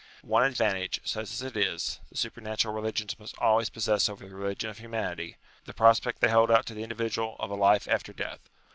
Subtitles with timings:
[0.23, 4.67] One advantage, such as it is, the supernatural religions must always possess over the Religion
[4.71, 8.11] of Humanity; the prospect they hold out to the indi vidual of a life after
[8.11, 8.39] death.